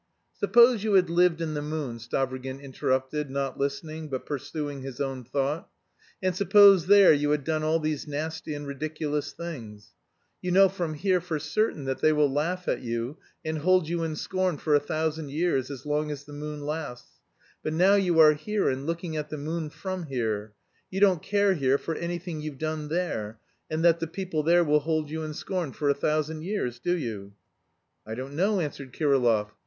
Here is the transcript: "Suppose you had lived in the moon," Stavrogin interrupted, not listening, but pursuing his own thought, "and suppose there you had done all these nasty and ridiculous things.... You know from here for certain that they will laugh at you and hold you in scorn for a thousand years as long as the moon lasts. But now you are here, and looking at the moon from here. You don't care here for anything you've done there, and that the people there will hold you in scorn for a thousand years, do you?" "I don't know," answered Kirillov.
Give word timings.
"Suppose 0.33 0.83
you 0.83 0.93
had 0.95 1.11
lived 1.11 1.41
in 1.41 1.53
the 1.53 1.61
moon," 1.61 1.99
Stavrogin 1.99 2.59
interrupted, 2.59 3.29
not 3.29 3.59
listening, 3.59 4.07
but 4.07 4.25
pursuing 4.25 4.81
his 4.81 4.99
own 4.99 5.23
thought, 5.23 5.69
"and 6.23 6.35
suppose 6.35 6.87
there 6.87 7.13
you 7.13 7.29
had 7.29 7.43
done 7.43 7.61
all 7.61 7.79
these 7.79 8.07
nasty 8.07 8.55
and 8.55 8.65
ridiculous 8.65 9.31
things.... 9.31 9.93
You 10.41 10.53
know 10.53 10.69
from 10.69 10.95
here 10.95 11.21
for 11.21 11.37
certain 11.37 11.85
that 11.85 11.99
they 12.01 12.11
will 12.11 12.31
laugh 12.33 12.67
at 12.67 12.81
you 12.81 13.17
and 13.45 13.59
hold 13.59 13.87
you 13.87 14.03
in 14.03 14.15
scorn 14.15 14.57
for 14.57 14.73
a 14.73 14.79
thousand 14.79 15.29
years 15.29 15.69
as 15.69 15.85
long 15.85 16.09
as 16.09 16.23
the 16.23 16.33
moon 16.33 16.65
lasts. 16.65 17.19
But 17.61 17.73
now 17.73 17.93
you 17.93 18.17
are 18.17 18.33
here, 18.33 18.69
and 18.69 18.87
looking 18.87 19.15
at 19.17 19.29
the 19.29 19.37
moon 19.37 19.69
from 19.69 20.07
here. 20.07 20.53
You 20.89 20.99
don't 20.99 21.21
care 21.21 21.53
here 21.53 21.77
for 21.77 21.93
anything 21.93 22.41
you've 22.41 22.57
done 22.57 22.87
there, 22.87 23.39
and 23.69 23.85
that 23.85 23.99
the 23.99 24.07
people 24.07 24.41
there 24.41 24.63
will 24.63 24.79
hold 24.79 25.11
you 25.11 25.21
in 25.21 25.35
scorn 25.35 25.73
for 25.73 25.89
a 25.89 25.93
thousand 25.93 26.41
years, 26.41 26.79
do 26.79 26.97
you?" 26.97 27.33
"I 28.03 28.15
don't 28.15 28.33
know," 28.35 28.59
answered 28.59 28.93
Kirillov. 28.93 29.51